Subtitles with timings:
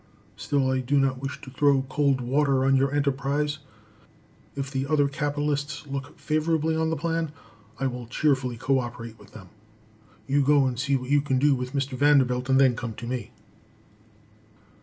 [0.35, 3.59] Still, I do not wish to throw cold water on your enterprise.
[4.55, 7.31] If the other capitalists look favorably on the plan,
[7.79, 9.49] I will cheerfully co operate with them.
[10.25, 11.91] You go and see what you can do with Mr.
[11.95, 13.29] Vanderbilt, and then come to me.